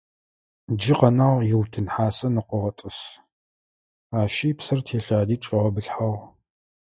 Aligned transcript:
Джы 0.77 0.93
къэнагъ: 0.99 1.41
итутын 1.51 1.87
хьасэ 1.93 2.27
ныкъогъэтӀысы, 2.33 3.11
ащи 4.19 4.49
псыр 4.57 4.79
телъади 4.85 5.35
чӀигъэбылъыхьагъ. 5.43 6.19